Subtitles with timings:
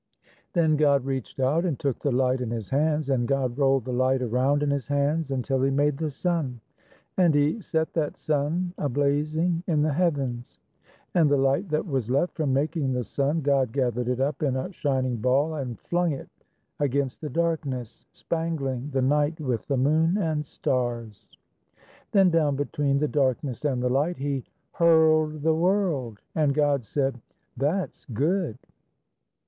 [0.53, 3.93] "_Then God reached out and took the light in His hands, And God rolled the
[3.93, 6.59] light around in His hands Until He made the sun;
[7.17, 10.57] And He set that sun a blazing in the heavens.
[11.13, 14.55] And the light that was left from making the sun God gathered it up in
[14.55, 16.29] a shining ball And flung it
[16.79, 21.29] against the darkness, Spangling the night with the moon and stars.
[22.11, 27.13] Then down between The darkness and the light He hurled the world; And God said,
[27.59, 28.57] _"That's good!"